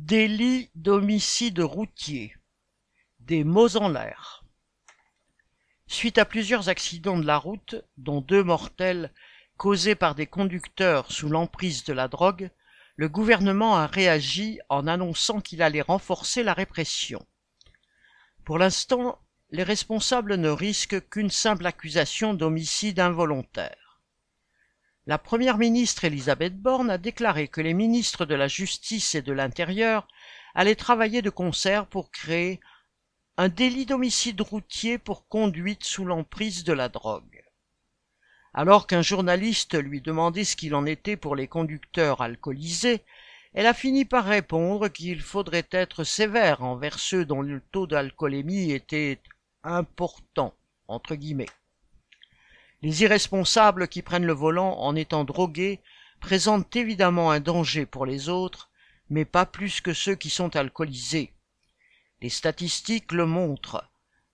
Délit 0.00 0.70
d'homicide 0.76 1.58
routier. 1.58 2.32
Des 3.18 3.42
mots 3.42 3.76
en 3.76 3.88
l'air. 3.88 4.44
Suite 5.88 6.18
à 6.18 6.24
plusieurs 6.24 6.68
accidents 6.68 7.18
de 7.18 7.26
la 7.26 7.36
route, 7.36 7.74
dont 7.96 8.20
deux 8.20 8.44
mortels 8.44 9.12
causés 9.56 9.96
par 9.96 10.14
des 10.14 10.28
conducteurs 10.28 11.10
sous 11.10 11.28
l'emprise 11.28 11.82
de 11.82 11.92
la 11.92 12.06
drogue, 12.06 12.50
le 12.94 13.08
gouvernement 13.08 13.76
a 13.76 13.88
réagi 13.88 14.60
en 14.68 14.86
annonçant 14.86 15.40
qu'il 15.40 15.62
allait 15.62 15.82
renforcer 15.82 16.44
la 16.44 16.54
répression. 16.54 17.26
Pour 18.44 18.58
l'instant, 18.58 19.20
les 19.50 19.64
responsables 19.64 20.36
ne 20.36 20.48
risquent 20.48 21.08
qu'une 21.10 21.28
simple 21.28 21.66
accusation 21.66 22.34
d'homicide 22.34 23.00
involontaire. 23.00 23.87
La 25.08 25.16
première 25.16 25.56
ministre 25.56 26.04
Elisabeth 26.04 26.60
Borne 26.60 26.90
a 26.90 26.98
déclaré 26.98 27.48
que 27.48 27.62
les 27.62 27.72
ministres 27.72 28.26
de 28.26 28.34
la 28.34 28.46
Justice 28.46 29.14
et 29.14 29.22
de 29.22 29.32
l'Intérieur 29.32 30.06
allaient 30.54 30.74
travailler 30.74 31.22
de 31.22 31.30
concert 31.30 31.86
pour 31.86 32.10
créer 32.10 32.60
un 33.38 33.48
délit 33.48 33.86
d'homicide 33.86 34.38
routier 34.42 34.98
pour 34.98 35.26
conduite 35.26 35.84
sous 35.84 36.04
l'emprise 36.04 36.62
de 36.62 36.74
la 36.74 36.90
drogue. 36.90 37.42
Alors 38.52 38.86
qu'un 38.86 39.00
journaliste 39.00 39.82
lui 39.82 40.02
demandait 40.02 40.44
ce 40.44 40.56
qu'il 40.56 40.74
en 40.74 40.84
était 40.84 41.16
pour 41.16 41.36
les 41.36 41.48
conducteurs 41.48 42.20
alcoolisés, 42.20 43.02
elle 43.54 43.66
a 43.66 43.72
fini 43.72 44.04
par 44.04 44.26
répondre 44.26 44.88
qu'il 44.88 45.22
faudrait 45.22 45.68
être 45.70 46.04
sévère 46.04 46.62
envers 46.62 46.98
ceux 46.98 47.24
dont 47.24 47.40
le 47.40 47.62
taux 47.72 47.86
d'alcoolémie 47.86 48.72
était 48.72 49.22
important, 49.62 50.52
entre 50.86 51.14
guillemets. 51.14 51.46
Les 52.80 53.02
irresponsables 53.02 53.88
qui 53.88 54.02
prennent 54.02 54.26
le 54.26 54.32
volant 54.32 54.78
en 54.78 54.94
étant 54.94 55.24
drogués 55.24 55.80
présentent 56.20 56.76
évidemment 56.76 57.30
un 57.30 57.40
danger 57.40 57.86
pour 57.86 58.06
les 58.06 58.28
autres, 58.28 58.70
mais 59.10 59.24
pas 59.24 59.46
plus 59.46 59.80
que 59.80 59.92
ceux 59.92 60.14
qui 60.14 60.30
sont 60.30 60.54
alcoolisés. 60.54 61.32
Les 62.20 62.28
statistiques 62.28 63.12
le 63.12 63.26
montrent. 63.26 63.84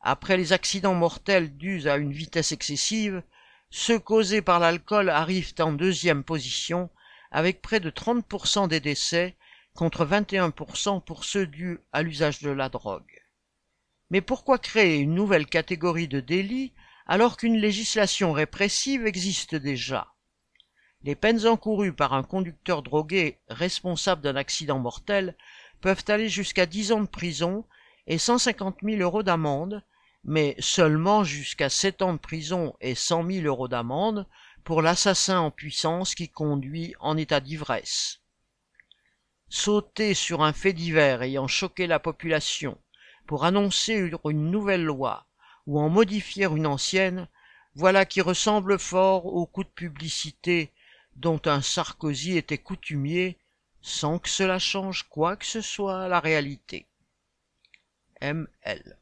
Après 0.00 0.36
les 0.36 0.52
accidents 0.52 0.94
mortels 0.94 1.56
dus 1.56 1.88
à 1.88 1.96
une 1.96 2.12
vitesse 2.12 2.52
excessive, 2.52 3.22
ceux 3.70 3.98
causés 3.98 4.42
par 4.42 4.60
l'alcool 4.60 5.08
arrivent 5.08 5.54
en 5.58 5.72
deuxième 5.72 6.22
position, 6.22 6.90
avec 7.30 7.60
près 7.60 7.80
de 7.80 7.90
30% 7.90 8.68
des 8.68 8.80
décès 8.80 9.36
contre 9.74 10.06
21% 10.06 11.02
pour 11.02 11.24
ceux 11.24 11.46
dus 11.46 11.80
à 11.92 12.02
l'usage 12.02 12.40
de 12.40 12.50
la 12.50 12.68
drogue. 12.68 13.22
Mais 14.10 14.20
pourquoi 14.20 14.58
créer 14.58 14.98
une 14.98 15.14
nouvelle 15.14 15.46
catégorie 15.46 16.08
de 16.08 16.20
délits 16.20 16.72
alors 17.08 17.38
qu'une 17.38 17.56
législation 17.56 18.32
répressive 18.32 19.06
existe 19.06 19.54
déjà. 19.54 20.12
Les 21.02 21.14
peines 21.14 21.46
encourues 21.46 21.94
par 21.94 22.12
un 22.12 22.22
conducteur 22.22 22.82
drogué 22.82 23.38
responsable 23.48 24.20
d'un 24.20 24.36
accident 24.36 24.78
mortel 24.78 25.36
peuvent 25.80 26.04
aller 26.08 26.28
jusqu'à 26.28 26.66
dix 26.66 26.92
ans 26.92 27.00
de 27.00 27.08
prison 27.08 27.64
et 28.06 28.18
cent 28.18 28.36
cinquante 28.36 28.82
mille 28.82 29.00
euros 29.00 29.22
d'amende, 29.22 29.82
mais 30.24 30.54
seulement 30.58 31.24
jusqu'à 31.24 31.70
sept 31.70 32.02
ans 32.02 32.12
de 32.12 32.18
prison 32.18 32.74
et 32.80 32.94
cent 32.94 33.22
mille 33.22 33.46
euros 33.46 33.68
d'amende 33.68 34.26
pour 34.64 34.82
l'assassin 34.82 35.38
en 35.38 35.50
puissance 35.50 36.14
qui 36.14 36.28
conduit 36.28 36.94
en 37.00 37.16
état 37.16 37.40
d'ivresse. 37.40 38.20
Sauter 39.48 40.12
sur 40.12 40.42
un 40.42 40.52
fait 40.52 40.74
divers 40.74 41.22
ayant 41.22 41.46
choqué 41.46 41.86
la 41.86 42.00
population 42.00 42.76
pour 43.26 43.44
annoncer 43.44 44.10
une 44.24 44.50
nouvelle 44.50 44.84
loi 44.84 45.27
ou 45.68 45.78
en 45.78 45.90
modifier 45.90 46.46
une 46.46 46.66
ancienne, 46.66 47.28
voilà 47.74 48.06
qui 48.06 48.22
ressemble 48.22 48.78
fort 48.78 49.26
au 49.26 49.44
coup 49.44 49.64
de 49.64 49.68
publicité 49.68 50.72
dont 51.14 51.40
un 51.44 51.60
Sarkozy 51.60 52.38
était 52.38 52.56
coutumier, 52.56 53.36
sans 53.82 54.18
que 54.18 54.30
cela 54.30 54.58
change 54.58 55.02
quoi 55.10 55.36
que 55.36 55.44
ce 55.44 55.60
soit 55.60 56.04
à 56.04 56.08
la 56.08 56.20
réalité. 56.20 56.86
M.L. 58.22 58.96